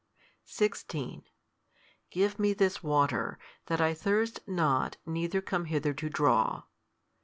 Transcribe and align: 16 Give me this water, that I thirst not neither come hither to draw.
16 0.45 1.25
Give 2.09 2.39
me 2.39 2.53
this 2.53 2.81
water, 2.81 3.37
that 3.67 3.79
I 3.79 3.93
thirst 3.93 4.39
not 4.47 4.97
neither 5.05 5.41
come 5.41 5.65
hither 5.65 5.93
to 5.93 6.09
draw. 6.09 6.63